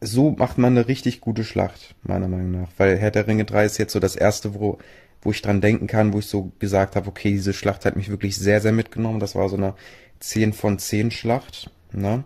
so 0.00 0.30
macht 0.30 0.58
man 0.58 0.76
eine 0.76 0.88
richtig 0.88 1.20
gute 1.20 1.44
Schlacht, 1.44 1.94
meiner 2.02 2.28
Meinung 2.28 2.52
nach. 2.52 2.68
Weil 2.76 2.98
Herr 2.98 3.10
der 3.10 3.26
Ringe 3.26 3.44
3 3.44 3.64
ist 3.64 3.78
jetzt 3.78 3.92
so 3.92 4.00
das 4.00 4.16
erste, 4.16 4.54
wo, 4.54 4.78
wo 5.22 5.30
ich 5.30 5.42
dran 5.42 5.60
denken 5.60 5.86
kann, 5.86 6.12
wo 6.12 6.18
ich 6.18 6.26
so 6.26 6.52
gesagt 6.58 6.94
habe, 6.96 7.08
okay, 7.08 7.30
diese 7.30 7.52
Schlacht 7.52 7.84
hat 7.84 7.96
mich 7.96 8.10
wirklich 8.10 8.36
sehr, 8.36 8.60
sehr 8.60 8.72
mitgenommen. 8.72 9.20
Das 9.20 9.34
war 9.34 9.48
so 9.48 9.56
eine 9.56 9.74
10 10.20 10.52
von 10.52 10.78
10 10.78 11.10
Schlacht. 11.10 11.70
Ne? 11.92 12.24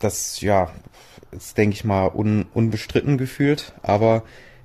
Das, 0.00 0.40
ja, 0.40 0.70
ist, 1.30 1.58
denke 1.58 1.74
ich 1.74 1.84
mal, 1.84 2.08
un, 2.08 2.46
unbestritten 2.54 3.18
gefühlt. 3.18 3.72
Aber 3.82 4.24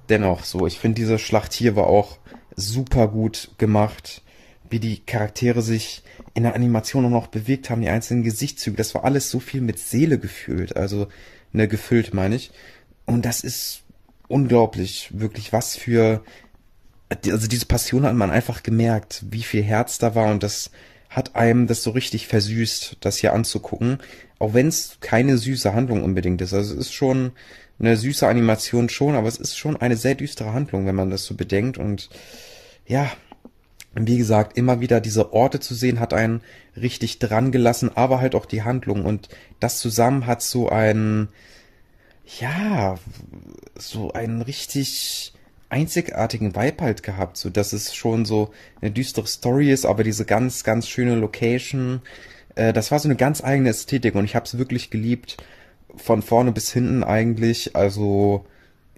dennoch 0.10 0.44
so, 0.44 0.68
ich 0.68 0.80
finde, 0.80 0.96
diese 0.96 1.20
Schlacht 1.20 1.54
hier 1.54 1.76
war 1.76 1.88
auch 1.88 2.18
super 2.56 3.08
gut 3.08 3.52
gemacht. 3.58 4.22
Wie 4.70 4.80
die 4.80 5.00
Charaktere 5.00 5.62
sich 5.62 6.04
in 6.36 6.44
der 6.44 6.54
Animation 6.56 7.06
auch 7.06 7.10
noch 7.10 7.28
bewegt 7.28 7.70
haben, 7.70 7.82
die 7.82 7.90
einzelnen 7.90 8.24
Gesichtszüge. 8.24 8.78
Das 8.78 8.94
war 8.94 9.04
alles 9.04 9.32
so 9.32 9.40
viel 9.40 9.62
mit 9.62 9.80
Seele 9.80 10.20
gefühlt. 10.20 10.78
Also, 10.78 11.08
ne, 11.52 11.68
gefüllt 11.68 12.14
meine 12.14 12.36
ich. 12.36 12.52
Und 13.06 13.26
das 13.26 13.44
ist 13.44 13.84
unglaublich, 14.28 15.10
wirklich 15.12 15.52
was 15.52 15.76
für, 15.76 16.24
also 17.10 17.48
diese 17.48 17.66
Passion 17.66 18.06
hat 18.06 18.14
man 18.14 18.30
einfach 18.30 18.64
gemerkt, 18.64 19.26
wie 19.32 19.42
viel 19.42 19.64
Herz 19.64 19.98
da 19.98 20.16
war 20.16 20.32
und 20.32 20.44
das 20.44 20.70
hat 21.10 21.36
einem 21.36 21.68
das 21.68 21.84
so 21.84 21.92
richtig 21.92 22.28
versüßt, 22.28 22.98
das 23.02 23.18
hier 23.18 23.34
anzugucken. 23.34 23.98
Auch 24.38 24.54
wenn 24.54 24.68
es 24.68 24.98
keine 25.02 25.38
süße 25.38 25.74
Handlung 25.74 26.04
unbedingt 26.04 26.42
ist. 26.42 26.54
Also 26.54 26.74
es 26.74 26.80
ist 26.88 26.94
schon 26.94 27.32
eine 27.80 27.98
süße 27.98 28.28
Animation 28.28 28.90
schon, 28.90 29.16
aber 29.16 29.28
es 29.28 29.38
ist 29.38 29.58
schon 29.58 29.78
eine 29.78 29.98
sehr 29.98 30.16
düstere 30.16 30.54
Handlung, 30.54 30.86
wenn 30.86 30.96
man 30.96 31.10
das 31.10 31.26
so 31.26 31.36
bedenkt. 31.36 31.78
Und 31.78 32.10
ja, 32.86 33.12
wie 33.96 34.18
gesagt, 34.18 34.58
immer 34.58 34.82
wieder 34.82 35.02
diese 35.02 35.34
Orte 35.34 35.60
zu 35.60 35.74
sehen, 35.74 36.00
hat 36.00 36.14
einen 36.14 36.42
richtig 36.78 37.20
dran 37.20 37.52
gelassen, 37.52 37.92
aber 37.96 38.22
halt 38.22 38.36
auch 38.36 38.46
die 38.46 38.64
Handlung. 38.64 39.06
Und 39.06 39.30
das 39.60 39.80
zusammen 39.80 40.28
hat 40.28 40.42
so 40.42 40.70
ein, 40.70 41.30
ja, 42.40 43.00
so 43.76 44.14
einen 44.14 44.42
richtig 44.42 45.34
einzigartigen 45.70 46.56
Vibe 46.56 46.84
halt 46.84 47.04
gehabt, 47.04 47.38
so 47.38 47.50
dass 47.50 47.74
es 47.74 47.96
schon 47.96 48.26
so 48.26 48.52
eine 48.82 48.92
düstere 48.92 49.28
Story 49.28 49.72
ist, 49.72 49.86
aber 49.86 50.04
diese 50.04 50.26
ganz, 50.26 50.64
ganz 50.64 50.88
schöne 50.88 51.16
Location, 51.16 52.02
äh, 52.56 52.74
das 52.74 52.92
war 52.92 53.00
so 53.00 53.08
eine 53.08 53.16
ganz 53.16 53.44
eigene 53.44 53.70
Ästhetik 53.70 54.16
und 54.16 54.26
ich 54.26 54.36
habe 54.36 54.46
es 54.46 54.58
wirklich 54.58 54.90
geliebt, 54.90 55.38
von 55.96 56.22
vorne 56.22 56.52
bis 56.52 56.72
hinten 56.72 57.04
eigentlich. 57.04 57.76
Also 57.76 58.46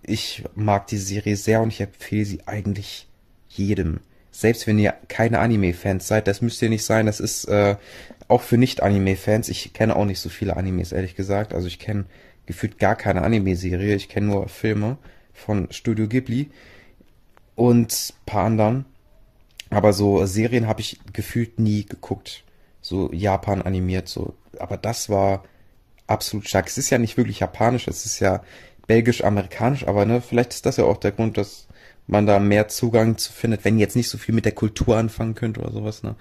ich 0.04 0.44
mag 0.56 0.88
die 0.88 0.98
Serie 0.98 1.36
sehr 1.36 1.62
und 1.62 1.70
ich 1.70 1.82
empfehle 1.82 2.26
sie 2.26 2.48
eigentlich 2.48 3.08
jedem. 3.50 4.00
Selbst 4.32 4.66
wenn 4.66 4.80
ihr 4.80 4.94
keine 5.08 5.40
Anime-Fans 5.40 6.08
seid, 6.08 6.28
das 6.28 6.42
müsst 6.42 6.62
ihr 6.62 6.70
nicht 6.70 6.86
sein. 6.86 7.06
Das 7.06 7.20
ist 7.20 7.46
äh, 7.46 7.76
auch 8.28 8.42
für 8.42 8.58
Nicht-Anime-Fans. 8.58 9.50
Ich 9.50 9.74
kenne 9.74 9.96
auch 9.96 10.06
nicht 10.06 10.20
so 10.20 10.30
viele 10.30 10.56
Animes, 10.56 10.94
ehrlich 10.94 11.16
gesagt. 11.16 11.54
Also 11.54 11.68
ich 11.68 11.80
kenne 11.80 12.06
gefühlt 12.46 12.80
gar 12.80 12.96
keine 12.96 13.24
Anime-Serie. 13.24 13.96
Ich 13.96 14.10
kenne 14.10 14.28
nur 14.28 14.48
Filme 14.48 14.98
von 15.46 15.68
Studio 15.72 16.08
Ghibli 16.08 16.50
und 17.56 18.14
paar 18.26 18.46
anderen. 18.46 18.86
Aber 19.70 19.94
so 19.94 20.26
Serien 20.26 20.68
habe 20.68 20.82
ich 20.82 21.00
gefühlt 21.14 21.60
nie 21.60 21.86
geguckt. 21.86 22.44
So 22.82 23.12
Japan 23.14 23.62
animiert, 23.62 24.08
so. 24.08 24.34
Aber 24.60 24.78
das 24.78 25.10
war 25.10 25.44
absolut 26.08 26.48
stark. 26.48 26.68
Es 26.68 26.78
ist 26.78 26.90
ja 26.90 26.98
nicht 26.98 27.18
wirklich 27.18 27.40
japanisch, 27.40 27.88
es 27.88 28.06
ist 28.06 28.20
ja 28.20 28.44
belgisch-amerikanisch, 28.88 29.88
aber 29.88 30.06
ne, 30.06 30.22
vielleicht 30.22 30.54
ist 30.54 30.66
das 30.66 30.78
ja 30.78 30.84
auch 30.84 30.98
der 30.98 31.12
Grund, 31.12 31.38
dass 31.38 31.68
man 32.08 32.26
da 32.26 32.40
mehr 32.40 32.68
Zugang 32.68 33.18
zu 33.18 33.32
findet, 33.32 33.64
wenn 33.64 33.80
jetzt 33.80 33.96
nicht 33.96 34.10
so 34.10 34.18
viel 34.18 34.36
mit 34.36 34.44
der 34.44 34.52
Kultur 34.52 34.98
anfangen 34.98 35.36
könnt 35.36 35.58
oder 35.58 35.72
sowas, 35.72 36.04
ne. 36.04 36.16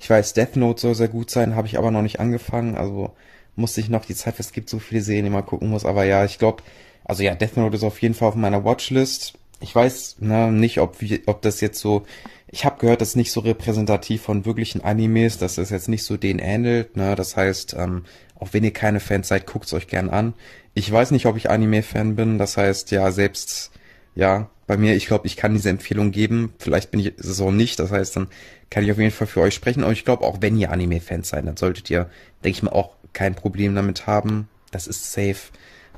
Ich 0.00 0.08
weiß, 0.08 0.32
Death 0.32 0.56
Note 0.56 0.80
soll 0.80 0.94
sehr 0.94 1.08
gut 1.08 1.30
sein, 1.30 1.56
habe 1.56 1.66
ich 1.66 1.76
aber 1.76 1.90
noch 1.90 2.02
nicht 2.02 2.20
angefangen, 2.20 2.76
also 2.76 3.14
musste 3.56 3.80
ich 3.80 3.90
noch 3.90 4.04
die 4.06 4.14
Zeit, 4.14 4.40
es 4.40 4.52
gibt 4.52 4.70
so 4.70 4.78
viele 4.78 5.02
Serien, 5.02 5.24
die 5.24 5.30
man 5.30 5.44
gucken 5.44 5.68
muss, 5.68 5.84
aber 5.84 6.04
ja, 6.04 6.24
ich 6.24 6.38
glaube, 6.38 6.62
also 7.04 7.22
ja, 7.22 7.34
Death 7.34 7.56
Note 7.56 7.76
ist 7.76 7.84
auf 7.84 8.00
jeden 8.02 8.14
Fall 8.14 8.28
auf 8.28 8.34
meiner 8.34 8.64
Watchlist. 8.64 9.34
Ich 9.60 9.74
weiß 9.74 10.16
ne, 10.20 10.50
nicht, 10.50 10.80
ob, 10.80 10.96
ob 11.26 11.42
das 11.42 11.60
jetzt 11.60 11.80
so, 11.80 12.04
ich 12.48 12.64
habe 12.64 12.78
gehört, 12.80 13.00
das 13.00 13.10
ist 13.10 13.16
nicht 13.16 13.32
so 13.32 13.40
repräsentativ 13.40 14.22
von 14.22 14.44
wirklichen 14.44 14.82
Animes, 14.82 15.38
dass 15.38 15.58
es 15.58 15.70
jetzt 15.70 15.88
nicht 15.88 16.04
so 16.04 16.16
den 16.16 16.38
ähnelt, 16.38 16.96
ne, 16.96 17.14
das 17.14 17.36
heißt, 17.36 17.74
ähm, 17.78 18.04
auch 18.38 18.48
wenn 18.52 18.64
ihr 18.64 18.72
keine 18.72 19.00
Fans 19.00 19.28
seid, 19.28 19.46
guckt's 19.46 19.72
euch 19.72 19.86
gern 19.86 20.10
an. 20.10 20.34
Ich 20.74 20.90
weiß 20.90 21.12
nicht, 21.12 21.26
ob 21.26 21.36
ich 21.36 21.50
Anime-Fan 21.50 22.16
bin, 22.16 22.38
das 22.38 22.56
heißt, 22.56 22.90
ja, 22.90 23.10
selbst, 23.12 23.70
ja, 24.14 24.50
bei 24.66 24.76
mir, 24.76 24.94
ich 24.94 25.06
glaube, 25.06 25.26
ich 25.26 25.36
kann 25.36 25.54
diese 25.54 25.70
Empfehlung 25.70 26.10
geben. 26.10 26.54
Vielleicht 26.58 26.90
bin 26.90 27.00
ich 27.00 27.12
es 27.18 27.40
auch 27.40 27.50
nicht. 27.50 27.78
Das 27.78 27.90
heißt, 27.90 28.16
dann 28.16 28.28
kann 28.70 28.84
ich 28.84 28.90
auf 28.90 28.98
jeden 28.98 29.10
Fall 29.10 29.26
für 29.26 29.40
euch 29.40 29.54
sprechen. 29.54 29.84
Aber 29.84 29.92
ich 29.92 30.04
glaube, 30.04 30.24
auch 30.24 30.38
wenn 30.40 30.56
ihr 30.56 30.70
Anime-Fans 30.70 31.28
seid, 31.28 31.46
dann 31.46 31.56
solltet 31.56 31.90
ihr, 31.90 32.08
denke 32.42 32.56
ich 32.56 32.62
mal, 32.62 32.72
auch 32.72 32.94
kein 33.12 33.34
Problem 33.34 33.74
damit 33.74 34.06
haben. 34.06 34.48
Das 34.70 34.86
ist 34.86 35.12
safe. 35.12 35.52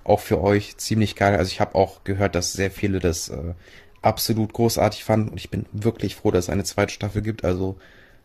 Auch 0.06 0.20
für 0.20 0.40
euch 0.40 0.76
ziemlich 0.76 1.16
geil. 1.16 1.36
Also 1.36 1.50
ich 1.50 1.60
habe 1.60 1.74
auch 1.74 2.04
gehört, 2.04 2.36
dass 2.36 2.52
sehr 2.52 2.70
viele 2.70 3.00
das 3.00 3.28
äh, 3.28 3.54
absolut 4.02 4.52
großartig 4.52 5.02
fanden. 5.02 5.30
Und 5.30 5.36
ich 5.36 5.50
bin 5.50 5.66
wirklich 5.72 6.14
froh, 6.14 6.30
dass 6.30 6.44
es 6.44 6.50
eine 6.50 6.62
zweite 6.62 6.92
Staffel 6.92 7.22
gibt. 7.22 7.44
Also 7.44 7.76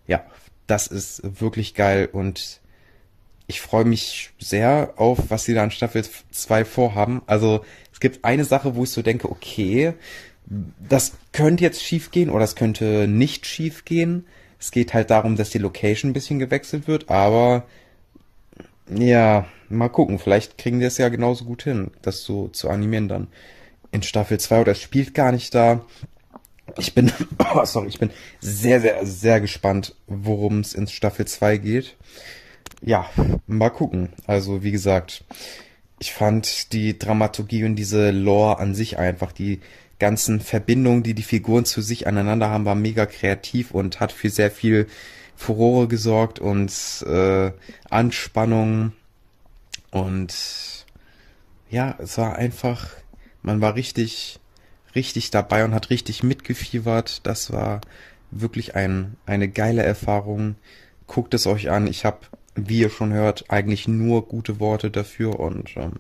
ja, 0.06 0.24
das 0.68 0.86
ist 0.86 1.42
wirklich 1.42 1.74
geil. 1.74 2.08
Und 2.12 2.62
ich 3.48 3.62
freue 3.62 3.86
mich 3.86 4.30
sehr 4.38 4.94
auf, 4.98 5.18
was 5.30 5.46
sie 5.46 5.56
da 5.56 5.64
in 5.64 5.72
Staffel 5.72 6.06
2 6.32 6.66
vorhaben. 6.66 7.24
Also 7.26 7.66
es 7.92 8.00
gibt 8.00 8.24
eine 8.26 8.46
Sache, 8.46 8.76
wo 8.76 8.84
ich 8.84 8.92
so 8.92 9.02
denke, 9.02 9.32
okay, 9.32 9.94
das 10.88 11.14
könnte 11.32 11.64
jetzt 11.64 11.84
schief 11.84 12.12
gehen 12.12 12.30
oder 12.30 12.44
es 12.44 12.56
könnte 12.56 13.08
nicht 13.08 13.48
schief 13.48 13.86
gehen. 13.86 14.28
Es 14.60 14.70
geht 14.70 14.94
halt 14.94 15.10
darum, 15.10 15.36
dass 15.36 15.50
die 15.50 15.58
Location 15.58 16.12
ein 16.12 16.14
bisschen 16.14 16.38
gewechselt 16.38 16.88
wird, 16.88 17.10
aber 17.10 17.66
ja, 18.90 19.46
mal 19.70 19.90
gucken. 19.90 20.20
Vielleicht 20.20 20.58
kriegen 20.58 20.80
die 20.80 20.86
es 20.86 20.98
ja 20.98 21.10
genauso 21.10 21.46
gut 21.46 21.64
hin, 21.64 21.92
das 22.02 22.24
so 22.24 22.48
zu 22.50 22.70
animieren 22.70 23.08
dann 23.08 23.28
in 23.92 24.04
Staffel 24.04 24.40
2 24.40 24.62
oder 24.62 24.72
es 24.72 24.82
spielt 24.82 25.14
gar 25.14 25.32
nicht 25.32 25.54
da. 25.54 25.86
Ich 26.78 26.94
bin, 26.94 27.12
oh, 27.54 27.66
sorry, 27.66 27.88
ich 27.88 28.00
bin 28.00 28.12
sehr, 28.40 28.82
sehr, 28.82 29.06
sehr 29.06 29.42
gespannt, 29.42 29.96
worum 30.08 30.60
es 30.60 30.74
in 30.74 30.88
Staffel 30.88 31.26
2 31.26 31.58
geht. 31.58 31.98
Ja, 32.82 33.10
mal 33.48 33.70
gucken. 33.70 34.10
Also, 34.26 34.64
wie 34.64 34.72
gesagt, 34.72 35.24
ich 36.00 36.14
fand 36.14 36.74
die 36.74 36.98
Dramaturgie 36.98 37.64
und 37.64 37.76
diese 37.76 38.12
Lore 38.12 38.60
an 38.60 38.74
sich 38.74 38.98
einfach, 38.98 39.32
die 39.32 39.60
ganzen 40.00 40.40
Verbindungen, 40.40 41.04
die 41.04 41.14
die 41.14 41.22
Figuren 41.22 41.64
zu 41.64 41.82
sich 41.82 42.08
aneinander 42.08 42.50
haben, 42.50 42.66
war 42.66 42.74
mega 42.74 43.06
kreativ 43.06 43.70
und 43.72 44.00
hat 44.00 44.12
für 44.12 44.32
sehr 44.32 44.50
viel 44.50 44.88
Furore 45.42 45.88
gesorgt 45.88 46.40
und 46.40 46.72
äh, 47.08 47.52
Anspannung 47.90 48.94
und 49.92 50.86
ja, 51.70 51.96
es 52.00 52.18
war 52.18 52.36
einfach, 52.36 52.88
man 53.42 53.62
war 53.62 53.76
richtig, 53.76 54.40
richtig 54.96 55.32
dabei 55.32 55.66
und 55.66 55.74
hat 55.74 55.90
richtig 55.90 56.22
mitgefiebert. 56.24 57.26
Das 57.26 57.52
war 57.52 57.82
wirklich 58.30 58.76
ein, 58.76 59.16
eine 59.26 59.48
geile 59.48 59.84
Erfahrung. 59.84 60.56
Guckt 61.08 61.34
es 61.34 61.48
euch 61.48 61.70
an. 61.70 61.88
Ich 61.88 62.06
habe, 62.06 62.20
wie 62.56 62.80
ihr 62.80 62.90
schon 62.90 63.14
hört, 63.14 63.46
eigentlich 63.50 63.88
nur 63.88 64.28
gute 64.28 64.60
Worte 64.60 64.92
dafür 64.92 65.40
und 65.40 65.76
ähm, 65.78 65.94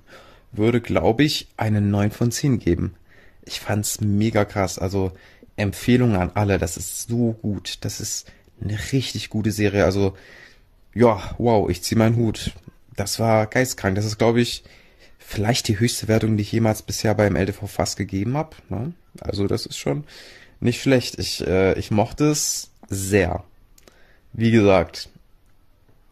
würde, 0.51 0.81
glaube 0.81 1.23
ich, 1.23 1.47
eine 1.57 1.81
9 1.81 2.11
von 2.11 2.31
10 2.31 2.59
geben 2.59 2.95
ich 3.43 3.59
fand's 3.59 4.01
mega 4.01 4.45
krass. 4.45 4.79
Also 4.79 5.11
Empfehlung 5.55 6.15
an 6.15 6.31
alle, 6.33 6.57
das 6.57 6.77
ist 6.77 7.07
so 7.07 7.33
gut. 7.33 7.77
Das 7.81 7.99
ist 7.99 8.31
eine 8.61 8.77
richtig 8.91 9.29
gute 9.29 9.51
Serie. 9.51 9.85
Also 9.85 10.15
ja, 10.93 11.35
wow, 11.37 11.69
ich 11.69 11.81
zieh 11.83 11.95
meinen 11.95 12.15
Hut. 12.15 12.53
Das 12.95 13.19
war 13.19 13.47
geistkrank. 13.47 13.95
Das 13.95 14.05
ist, 14.05 14.17
glaube 14.17 14.41
ich, 14.41 14.63
vielleicht 15.17 15.67
die 15.67 15.79
höchste 15.79 16.07
Wertung, 16.07 16.37
die 16.37 16.43
ich 16.43 16.51
jemals 16.51 16.81
bisher 16.81 17.15
beim 17.15 17.35
LTV 17.35 17.67
Fast 17.67 17.97
gegeben 17.97 18.35
habe. 18.37 18.55
Ne? 18.69 18.93
Also 19.19 19.47
das 19.47 19.65
ist 19.65 19.77
schon 19.77 20.03
nicht 20.59 20.81
schlecht. 20.81 21.17
Ich, 21.19 21.45
äh, 21.45 21.77
ich 21.79 21.91
mochte 21.91 22.25
es 22.25 22.71
sehr. 22.89 23.43
Wie 24.33 24.51
gesagt, 24.51 25.09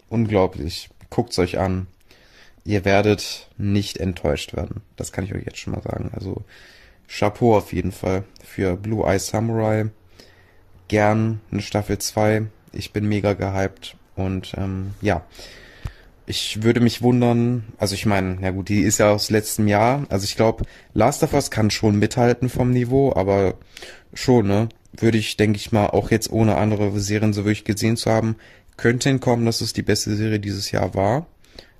unglaublich. 0.09 0.89
Guckt's 1.09 1.39
euch 1.39 1.59
an. 1.59 1.87
Ihr 2.65 2.85
werdet 2.85 3.47
nicht 3.57 3.97
enttäuscht 3.97 4.55
werden. 4.55 4.81
Das 4.95 5.11
kann 5.11 5.25
ich 5.25 5.33
euch 5.33 5.45
jetzt 5.45 5.57
schon 5.57 5.73
mal 5.73 5.81
sagen. 5.81 6.11
Also 6.13 6.43
Chapeau 7.07 7.57
auf 7.57 7.73
jeden 7.73 7.91
Fall 7.91 8.23
für 8.43 8.75
Blue 8.75 9.05
Eye 9.05 9.19
Samurai. 9.19 9.89
Gern 10.89 11.39
eine 11.51 11.61
Staffel 11.61 11.97
2. 11.97 12.47
Ich 12.73 12.91
bin 12.91 13.07
mega 13.07 13.33
gehypt 13.33 13.95
und 14.15 14.53
ähm, 14.57 14.91
ja. 15.01 15.25
Ich 16.25 16.61
würde 16.61 16.79
mich 16.79 17.01
wundern, 17.01 17.63
also 17.77 17.95
ich 17.95 18.05
meine, 18.05 18.37
na 18.39 18.51
gut, 18.51 18.69
die 18.69 18.81
ist 18.81 18.99
ja 18.99 19.11
aus 19.11 19.31
letztem 19.31 19.67
Jahr. 19.67 20.05
Also 20.09 20.25
ich 20.25 20.35
glaube, 20.35 20.65
Last 20.93 21.23
of 21.23 21.33
Us 21.33 21.49
kann 21.49 21.71
schon 21.71 21.97
mithalten 21.97 22.49
vom 22.49 22.71
Niveau, 22.71 23.13
aber 23.15 23.55
schon, 24.13 24.47
ne? 24.47 24.69
Würde 24.93 25.17
ich, 25.17 25.37
denke 25.37 25.57
ich 25.57 25.71
mal, 25.71 25.87
auch 25.87 26.11
jetzt 26.11 26.31
ohne 26.31 26.57
andere 26.57 26.99
Serien 26.99 27.33
so 27.33 27.45
wirklich 27.45 27.63
gesehen 27.63 27.97
zu 27.97 28.11
haben, 28.11 28.35
könnte 28.77 29.09
hinkommen, 29.09 29.45
dass 29.45 29.61
es 29.61 29.73
die 29.73 29.81
beste 29.81 30.15
Serie 30.15 30.39
dieses 30.39 30.71
Jahr 30.71 30.93
war. 30.93 31.25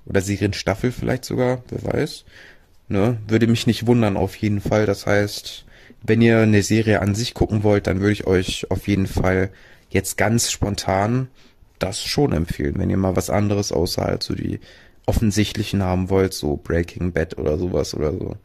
Oder 0.06 0.20
Serienstaffel 0.20 0.90
vielleicht 0.90 1.24
sogar, 1.24 1.62
wer 1.68 1.92
weiß. 1.92 2.24
Ne? 2.88 3.18
Würde 3.28 3.46
mich 3.46 3.66
nicht 3.66 3.86
wundern 3.86 4.16
auf 4.16 4.34
jeden 4.36 4.60
Fall. 4.60 4.86
Das 4.86 5.06
heißt, 5.06 5.64
wenn 6.02 6.22
ihr 6.22 6.38
eine 6.38 6.62
Serie 6.62 7.00
an 7.00 7.14
sich 7.14 7.34
gucken 7.34 7.62
wollt, 7.62 7.86
dann 7.86 8.00
würde 8.00 8.12
ich 8.12 8.26
euch 8.26 8.70
auf 8.70 8.88
jeden 8.88 9.06
Fall 9.06 9.50
jetzt 9.90 10.16
ganz 10.16 10.50
spontan 10.50 11.28
das 11.78 12.02
schon 12.02 12.32
empfehlen, 12.32 12.74
wenn 12.78 12.90
ihr 12.90 12.96
mal 12.96 13.16
was 13.16 13.30
anderes 13.30 13.72
außerhalb 13.72 14.22
so 14.22 14.34
die 14.34 14.60
offensichtlichen 15.06 15.82
haben 15.82 16.10
wollt, 16.10 16.34
so 16.34 16.56
Breaking 16.56 17.12
Bad 17.12 17.38
oder 17.38 17.58
sowas 17.58 17.94
oder 17.94 18.12
so. 18.12 18.36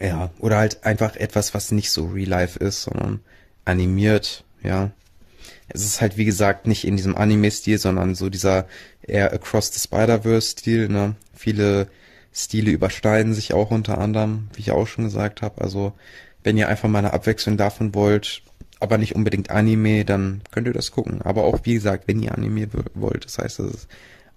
Ja, 0.00 0.30
oder 0.38 0.58
halt 0.58 0.84
einfach 0.84 1.16
etwas, 1.16 1.54
was 1.54 1.72
nicht 1.72 1.90
so 1.90 2.06
real 2.06 2.28
life 2.28 2.58
ist, 2.58 2.82
sondern 2.82 3.20
animiert, 3.64 4.44
ja. 4.62 4.90
Es 5.68 5.84
ist 5.84 6.00
halt, 6.00 6.16
wie 6.16 6.24
gesagt, 6.24 6.66
nicht 6.66 6.84
in 6.84 6.96
diesem 6.96 7.16
Anime-Stil, 7.16 7.78
sondern 7.78 8.14
so 8.14 8.28
dieser 8.28 8.66
eher 9.02 9.32
Across 9.32 9.72
the 9.72 9.80
Spider-Verse-Stil, 9.80 10.88
ne. 10.88 11.14
Viele 11.34 11.88
Stile 12.32 12.70
überschneiden 12.70 13.34
sich 13.34 13.52
auch 13.54 13.70
unter 13.70 13.98
anderem, 13.98 14.48
wie 14.54 14.60
ich 14.60 14.70
auch 14.70 14.86
schon 14.86 15.04
gesagt 15.04 15.42
habe. 15.42 15.60
Also 15.60 15.92
wenn 16.42 16.56
ihr 16.56 16.68
einfach 16.68 16.88
mal 16.88 17.00
eine 17.00 17.12
Abwechslung 17.12 17.56
davon 17.56 17.94
wollt, 17.94 18.42
aber 18.78 18.96
nicht 18.96 19.14
unbedingt 19.14 19.50
Anime, 19.50 20.04
dann 20.04 20.40
könnt 20.50 20.66
ihr 20.66 20.72
das 20.72 20.90
gucken. 20.90 21.20
Aber 21.22 21.44
auch 21.44 21.60
wie 21.64 21.74
gesagt, 21.74 22.08
wenn 22.08 22.22
ihr 22.22 22.32
Anime 22.32 22.68
wollt, 22.94 23.26
das 23.26 23.38
heißt, 23.38 23.58
das 23.58 23.74
ist 23.74 23.88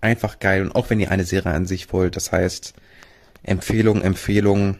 einfach 0.02 0.40
geil. 0.40 0.64
Und 0.64 0.76
auch 0.76 0.90
wenn 0.90 1.00
ihr 1.00 1.12
eine 1.12 1.24
Serie 1.24 1.54
an 1.54 1.66
sich 1.66 1.92
wollt, 1.94 2.16
das 2.16 2.32
heißt 2.32 2.74
Empfehlung, 3.44 4.02
Empfehlung. 4.02 4.78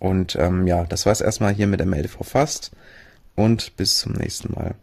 Und 0.00 0.36
ähm, 0.36 0.66
ja, 0.66 0.84
das 0.84 1.06
war's 1.06 1.20
erstmal 1.20 1.54
hier 1.54 1.68
mit 1.68 1.80
der 1.80 1.86
MLDV 1.86 2.18
Fast. 2.22 2.72
Und 3.36 3.76
bis 3.76 3.98
zum 3.98 4.12
nächsten 4.12 4.52
Mal. 4.52 4.74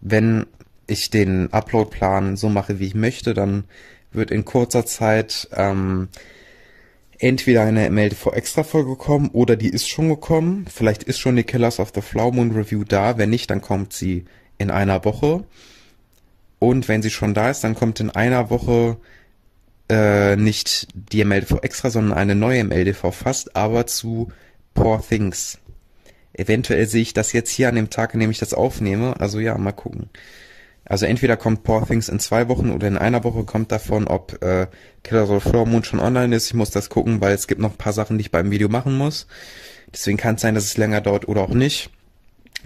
Wenn 0.00 0.46
ich 0.86 1.10
den 1.10 1.52
Upload-Plan 1.52 2.36
so 2.36 2.48
mache, 2.48 2.78
wie 2.78 2.86
ich 2.86 2.94
möchte, 2.94 3.34
dann 3.34 3.64
wird 4.12 4.30
in 4.30 4.44
kurzer 4.44 4.84
Zeit 4.84 5.48
ähm, 5.52 6.08
entweder 7.20 7.62
eine 7.62 7.88
MLTV 7.90 8.32
extra 8.32 8.64
Folge 8.64 8.96
kommen 8.96 9.28
oder 9.28 9.56
die 9.56 9.68
ist 9.68 9.88
schon 9.88 10.08
gekommen. 10.08 10.66
Vielleicht 10.72 11.02
ist 11.02 11.18
schon 11.18 11.36
die 11.36 11.44
Killers 11.44 11.78
of 11.78 11.92
the 11.94 12.00
Flower 12.00 12.32
Moon 12.32 12.50
Review 12.52 12.82
da. 12.84 13.18
Wenn 13.18 13.30
nicht, 13.30 13.50
dann 13.50 13.60
kommt 13.60 13.92
sie 13.92 14.24
in 14.58 14.70
einer 14.70 15.04
Woche. 15.04 15.44
Und 16.58 16.88
wenn 16.88 17.02
sie 17.02 17.10
schon 17.10 17.34
da 17.34 17.50
ist, 17.50 17.62
dann 17.62 17.74
kommt 17.74 18.00
in 18.00 18.10
einer 18.10 18.50
Woche 18.50 18.96
äh, 19.90 20.36
nicht 20.36 20.88
die 20.94 21.24
MLTV 21.24 21.58
extra, 21.62 21.90
sondern 21.90 22.16
eine 22.16 22.34
neue 22.34 22.64
MLTV 22.64 23.12
fast, 23.12 23.54
aber 23.54 23.86
zu 23.86 24.28
Poor 24.74 25.02
Things. 25.06 25.58
Eventuell 26.32 26.86
sehe 26.86 27.02
ich 27.02 27.12
das 27.12 27.32
jetzt 27.32 27.50
hier 27.50 27.68
an 27.68 27.74
dem 27.74 27.90
Tag, 27.90 28.14
an 28.14 28.20
dem 28.20 28.30
ich 28.30 28.38
das 28.38 28.54
aufnehme. 28.54 29.18
Also 29.20 29.40
ja, 29.40 29.58
mal 29.58 29.72
gucken. 29.72 30.08
Also 30.84 31.06
entweder 31.06 31.36
kommt 31.36 31.62
Poor 31.62 31.86
Things 31.86 32.08
in 32.08 32.18
zwei 32.18 32.48
Wochen 32.48 32.70
oder 32.70 32.88
in 32.88 32.98
einer 32.98 33.22
Woche 33.22 33.44
kommt 33.44 33.70
davon, 33.70 34.08
ob 34.08 34.42
äh, 34.42 34.66
Killers 35.04 35.30
of 35.30 35.42
Flower 35.42 35.66
Moon 35.66 35.84
schon 35.84 36.00
online 36.00 36.34
ist. 36.34 36.48
Ich 36.48 36.54
muss 36.54 36.70
das 36.70 36.88
gucken, 36.88 37.20
weil 37.20 37.34
es 37.34 37.46
gibt 37.46 37.60
noch 37.60 37.72
ein 37.72 37.78
paar 37.78 37.92
Sachen, 37.92 38.18
die 38.18 38.22
ich 38.22 38.30
beim 38.30 38.50
Video 38.50 38.68
machen 38.68 38.96
muss. 38.96 39.26
Deswegen 39.92 40.18
kann 40.18 40.34
es 40.34 40.40
sein, 40.40 40.54
dass 40.54 40.64
es 40.64 40.76
länger 40.76 41.00
dauert 41.00 41.28
oder 41.28 41.42
auch 41.42 41.54
nicht. 41.54 41.90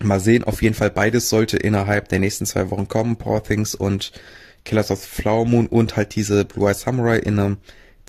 Mal 0.03 0.21
sehen, 0.21 0.45
auf 0.45 0.63
jeden 0.63 0.75
Fall 0.75 0.91
beides 0.91 1.29
sollte 1.29 1.57
innerhalb 1.57 2.09
der 2.09 2.19
nächsten 2.19 2.47
zwei 2.47 2.71
Wochen 2.71 2.89
kommen. 2.89 3.17
Poor 3.17 3.43
Things 3.43 3.75
und 3.75 4.13
Killers 4.65 4.91
of 4.91 5.03
Flower 5.03 5.45
Moon 5.45 5.67
und 5.67 5.97
halt 5.97 6.15
diese 6.17 6.45
Blue 6.45 6.69
Eye 6.69 6.75
Samurai 6.75 7.19
in 7.19 7.39
einem 7.39 7.57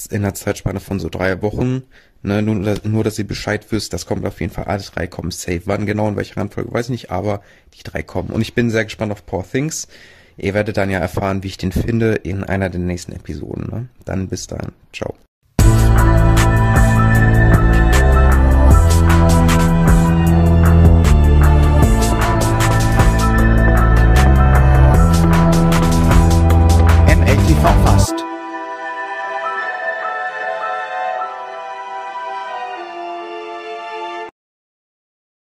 in 0.09 0.17
einer 0.17 0.33
Zeitspanne 0.33 0.79
von 0.79 1.00
so 1.00 1.09
drei 1.09 1.41
Wochen. 1.41 1.83
Ne, 2.25 2.41
nur, 2.41 2.75
nur, 2.84 3.03
dass 3.03 3.20
ihr 3.20 3.27
Bescheid 3.27 3.67
wisst, 3.70 3.94
das 3.94 4.08
kommt 4.08 4.25
auf 4.25 4.41
jeden 4.41 4.51
Fall. 4.51 4.63
Alle 4.63 4.82
drei 4.82 5.05
kommen 5.05 5.29
safe. 5.29 5.62
Wann 5.65 5.86
genau, 5.86 6.08
in 6.08 6.15
welcher 6.15 6.38
Reihenfolge, 6.38 6.74
weiß 6.74 6.88
ich 6.88 6.91
nicht, 6.91 7.12
aber 7.12 7.41
die 7.75 7.84
drei 7.84 8.01
kommen. 8.01 8.29
Und 8.29 8.41
ich 8.41 8.55
bin 8.55 8.72
sehr 8.72 8.84
gespannt 8.84 9.12
auf 9.12 9.27
Poor 9.27 9.48
Things. 9.48 9.88
Ihr 10.36 10.55
werdet 10.55 10.75
dann 10.77 10.89
ja 10.89 10.98
erfahren, 10.98 11.44
wie 11.44 11.48
ich 11.48 11.58
den 11.58 11.72
finde 11.72 12.15
in 12.15 12.44
einer 12.44 12.72
der 12.72 12.79
nächsten 12.79 13.12
Episoden. 13.12 13.70
Ne? 13.70 13.89
Dann 14.05 14.27
bis 14.27 14.48
dann. 14.48 14.72
Ciao. 14.91 15.15